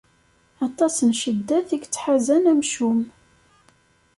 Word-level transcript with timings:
Aṭas 0.65 0.95
n 1.07 1.09
cceddat 1.17 1.69
i 1.75 1.77
yettḥazen 1.81 2.43
amcum. 2.51 2.99